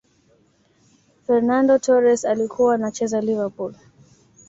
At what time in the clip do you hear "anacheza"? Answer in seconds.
2.75-3.21